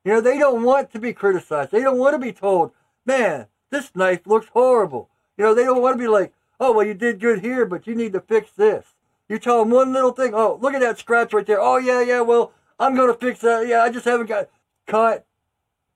[0.04, 1.72] You know, they don't want to be criticized.
[1.72, 2.72] They don't want to be told,
[3.06, 5.10] man, this knife looks horrible.
[5.38, 7.86] You know, they don't want to be like, oh, well, you did good here, but
[7.88, 8.86] you need to fix this.
[9.30, 11.62] You tell them one little thing, oh, look at that scratch right there.
[11.62, 12.52] Oh, yeah, yeah, well,
[12.82, 13.68] I'm going to fix that.
[13.68, 14.50] Yeah, I just haven't got
[14.88, 15.28] cut.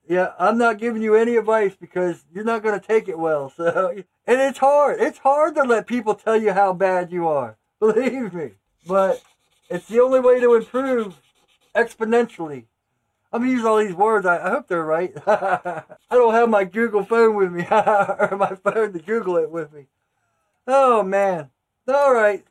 [0.07, 3.49] Yeah, I'm not giving you any advice because you're not going to take it well.
[3.49, 3.89] So,
[4.27, 5.01] and it's hard.
[5.01, 7.57] It's hard to let people tell you how bad you are.
[7.79, 8.51] Believe me.
[8.88, 9.23] But
[9.67, 11.19] it's the only way to improve
[11.75, 12.65] exponentially.
[13.33, 14.27] I'm using all these words.
[14.27, 15.11] I, I hope they're right.
[15.27, 19.73] I don't have my Google phone with me or my phone to Google it with
[19.73, 19.88] me.
[20.67, 21.49] Oh man.
[21.88, 22.45] All right.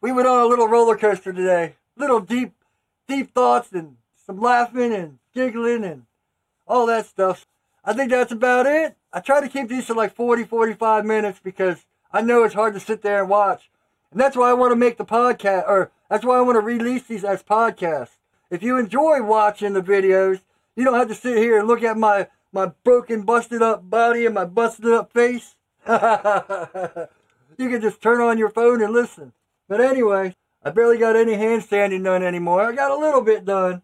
[0.00, 1.74] We went on a little roller coaster today.
[1.96, 2.54] Little deep,
[3.08, 3.96] deep thoughts and
[4.26, 6.04] some laughing and giggling and
[6.66, 7.46] all that stuff.
[7.84, 8.96] I think that's about it.
[9.12, 12.74] I try to keep these to like 40, 45 minutes because I know it's hard
[12.74, 13.70] to sit there and watch.
[14.10, 16.60] And that's why I want to make the podcast, or that's why I want to
[16.60, 18.16] release these as podcasts.
[18.50, 20.40] If you enjoy watching the videos,
[20.76, 24.26] you don't have to sit here and look at my, my broken, busted up body
[24.26, 25.56] and my busted up face.
[25.88, 25.96] you
[27.70, 29.32] can just turn on your phone and listen.
[29.68, 32.62] But anyway, I barely got any hand sanding done anymore.
[32.62, 33.82] I got a little bit done.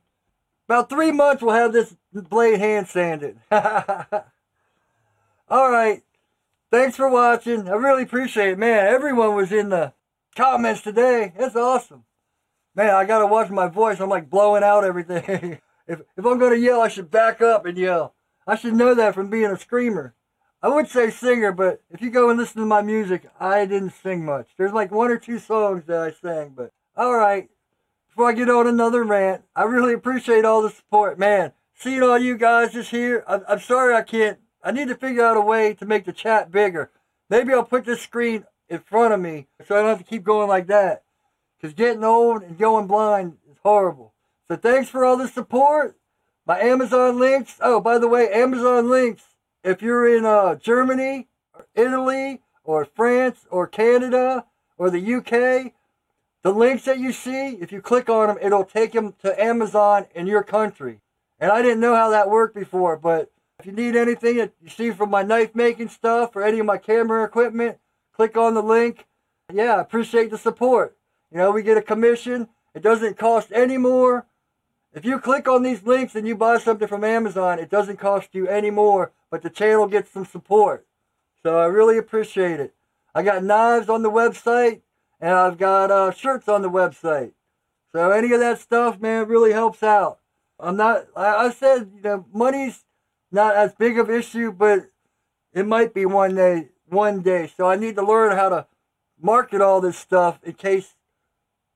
[0.68, 3.38] About three months we'll have this blade hand sanded.
[3.50, 4.22] All
[5.70, 6.02] right.
[6.70, 7.68] Thanks for watching.
[7.68, 8.58] I really appreciate it.
[8.58, 9.94] Man, everyone was in the
[10.36, 11.32] comments today.
[11.36, 12.04] It's awesome.
[12.74, 13.98] Man, I gotta watch my voice.
[13.98, 15.58] I'm like blowing out everything.
[15.88, 18.14] if, if I'm gonna yell, I should back up and yell.
[18.46, 20.14] I should know that from being a screamer.
[20.60, 23.92] I would say singer, but if you go and listen to my music, I didn't
[24.02, 24.48] sing much.
[24.56, 27.48] There's like one or two songs that I sang, but alright.
[28.08, 31.16] Before I get on another rant, I really appreciate all the support.
[31.16, 34.38] Man, seeing all you guys just here, I'm, I'm sorry I can't.
[34.64, 36.90] I need to figure out a way to make the chat bigger.
[37.30, 40.24] Maybe I'll put this screen in front of me so I don't have to keep
[40.24, 41.04] going like that.
[41.56, 44.12] Because getting old and going blind is horrible.
[44.48, 45.96] So thanks for all the support.
[46.44, 47.58] My Amazon links.
[47.60, 49.22] Oh, by the way, Amazon links.
[49.68, 54.46] If you're in uh, Germany, or Italy, or France, or Canada,
[54.78, 55.74] or the UK,
[56.42, 60.06] the links that you see, if you click on them, it'll take them to Amazon
[60.14, 61.02] in your country.
[61.38, 64.70] And I didn't know how that worked before, but if you need anything that you
[64.70, 67.76] see from my knife making stuff or any of my camera equipment,
[68.14, 69.06] click on the link.
[69.52, 70.96] Yeah, I appreciate the support.
[71.30, 72.48] You know, we get a commission.
[72.74, 74.24] It doesn't cost any more.
[74.94, 78.30] If you click on these links and you buy something from Amazon, it doesn't cost
[78.32, 80.86] you any more, but the channel gets some support.
[81.42, 82.74] So I really appreciate it.
[83.14, 84.82] I got knives on the website,
[85.20, 87.32] and I've got uh, shirts on the website.
[87.92, 90.18] So any of that stuff, man, really helps out.
[90.60, 92.84] I'm not, I, I said, you know, money's
[93.30, 94.90] not as big of issue, but
[95.52, 97.50] it might be one day, one day.
[97.56, 98.66] So I need to learn how to
[99.20, 100.94] market all this stuff in case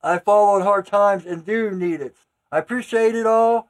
[0.02, 2.16] I fall on hard times and do need it.
[2.50, 3.68] I appreciate it all.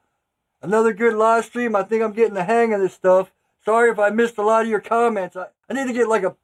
[0.61, 1.77] Another good live stream.
[1.77, 3.33] I think I'm getting the hang of this stuff.
[3.65, 5.37] Sorry if I missed a lot of your comments.
[5.37, 6.37] I, I need to get like a,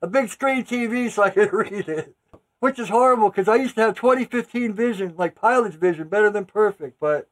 [0.00, 2.14] a big screen TV so I can read it.
[2.60, 6.44] Which is horrible because I used to have 2015 vision, like pilot's vision, better than
[6.44, 7.00] perfect.
[7.00, 7.28] But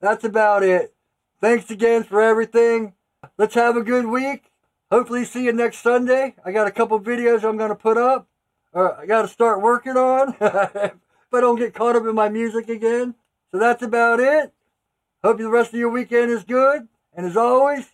[0.00, 0.92] that's about it.
[1.40, 2.94] Thanks again for everything.
[3.38, 4.50] Let's have a good week.
[4.90, 6.34] Hopefully see you next Sunday.
[6.44, 8.26] I got a couple videos I'm going to put up.
[8.72, 10.34] Or I got to start working on.
[10.40, 13.14] if I don't get caught up in my music again.
[13.52, 14.52] So that's about it.
[15.22, 16.88] Hope the rest of your weekend is good.
[17.14, 17.91] And as always,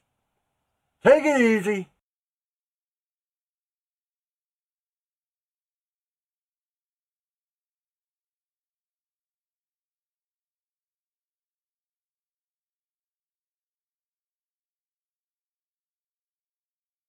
[1.04, 1.87] take it easy.